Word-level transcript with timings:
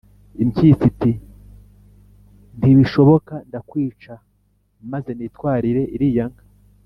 Impyisi 0.43 0.83
iti 0.91 1.11
:"Ntibishoboka, 2.57 3.33
ndakwica 3.47 4.13
maze 4.91 5.09
nitwarire 5.17 5.83
iriya 5.97 6.25
nka 6.31 6.43